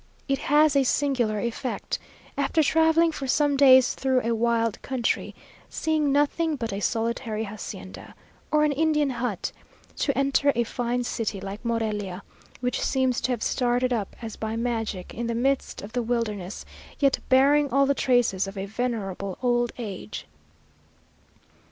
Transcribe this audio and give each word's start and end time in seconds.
It 0.27 0.39
has 0.39 0.75
a 0.75 0.81
singular 0.83 1.39
effect, 1.39 1.99
after 2.35 2.63
travelling 2.63 3.11
for 3.11 3.27
some 3.27 3.55
days 3.55 3.93
through 3.93 4.21
a 4.23 4.33
wild 4.33 4.81
country, 4.81 5.35
seeing 5.69 6.11
nothing 6.11 6.55
but 6.55 6.73
a 6.73 6.79
solitary 6.79 7.43
hacienda, 7.43 8.15
or 8.51 8.63
an 8.63 8.71
Indian 8.71 9.11
hut, 9.11 9.51
to 9.97 10.17
enter 10.17 10.51
a 10.55 10.63
fine 10.63 11.03
city 11.03 11.39
like 11.39 11.63
Morelia, 11.63 12.23
which 12.61 12.81
seems 12.81 13.21
to 13.21 13.31
have 13.31 13.43
started 13.43 13.93
up 13.93 14.15
as 14.23 14.35
by 14.37 14.55
magic 14.55 15.13
in 15.13 15.27
the 15.27 15.35
midst 15.35 15.83
of 15.83 15.93
the 15.93 16.01
wilderness, 16.01 16.65
yet 16.97 17.19
bearing 17.29 17.69
all 17.69 17.85
the 17.85 17.93
traces 17.93 18.47
of 18.47 18.57
a 18.57 18.65
venerable 18.65 19.37
old 19.43 19.71
age. 19.77 20.25